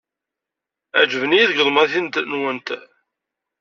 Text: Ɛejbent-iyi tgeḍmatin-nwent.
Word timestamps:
Ɛejbent-iyi 0.99 1.45
tgeḍmatin-nwent. 1.49 2.67